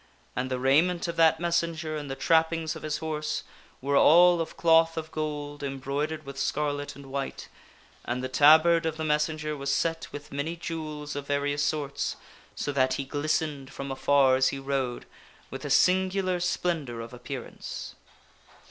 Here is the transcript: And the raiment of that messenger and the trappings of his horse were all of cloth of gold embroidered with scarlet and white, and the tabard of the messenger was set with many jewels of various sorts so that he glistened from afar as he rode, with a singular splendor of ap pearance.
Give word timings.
And 0.35 0.49
the 0.49 0.57
raiment 0.57 1.07
of 1.07 1.15
that 1.17 1.39
messenger 1.39 1.95
and 1.95 2.09
the 2.09 2.15
trappings 2.15 2.75
of 2.75 2.81
his 2.81 2.97
horse 2.97 3.43
were 3.83 3.95
all 3.95 4.41
of 4.41 4.57
cloth 4.57 4.97
of 4.97 5.11
gold 5.11 5.61
embroidered 5.61 6.25
with 6.25 6.39
scarlet 6.39 6.95
and 6.95 7.05
white, 7.11 7.49
and 8.03 8.23
the 8.23 8.27
tabard 8.27 8.87
of 8.87 8.97
the 8.97 9.03
messenger 9.05 9.55
was 9.55 9.69
set 9.69 10.11
with 10.11 10.31
many 10.33 10.55
jewels 10.55 11.15
of 11.15 11.27
various 11.27 11.61
sorts 11.61 12.15
so 12.55 12.71
that 12.71 12.95
he 12.95 13.03
glistened 13.03 13.71
from 13.71 13.91
afar 13.91 14.35
as 14.35 14.47
he 14.47 14.57
rode, 14.57 15.05
with 15.51 15.65
a 15.65 15.69
singular 15.69 16.39
splendor 16.39 16.99
of 16.99 17.13
ap 17.13 17.25
pearance. 17.25 17.93